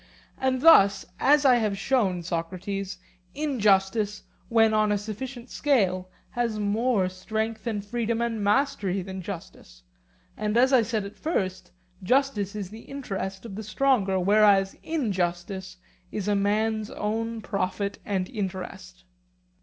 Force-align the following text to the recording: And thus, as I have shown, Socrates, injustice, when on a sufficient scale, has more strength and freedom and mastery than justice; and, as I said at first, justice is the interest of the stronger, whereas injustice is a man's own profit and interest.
And 0.39 0.61
thus, 0.61 1.05
as 1.19 1.45
I 1.45 1.57
have 1.57 1.77
shown, 1.77 2.23
Socrates, 2.23 2.97
injustice, 3.35 4.23
when 4.49 4.73
on 4.73 4.91
a 4.91 4.97
sufficient 4.97 5.51
scale, 5.51 6.09
has 6.31 6.57
more 6.57 7.07
strength 7.07 7.67
and 7.67 7.85
freedom 7.85 8.19
and 8.19 8.43
mastery 8.43 9.03
than 9.03 9.21
justice; 9.21 9.83
and, 10.35 10.57
as 10.57 10.73
I 10.73 10.81
said 10.81 11.05
at 11.05 11.19
first, 11.19 11.71
justice 12.01 12.55
is 12.55 12.71
the 12.71 12.81
interest 12.89 13.45
of 13.45 13.53
the 13.53 13.61
stronger, 13.61 14.19
whereas 14.19 14.75
injustice 14.81 15.77
is 16.11 16.27
a 16.27 16.33
man's 16.35 16.89
own 16.89 17.39
profit 17.41 17.99
and 18.03 18.27
interest. 18.27 19.03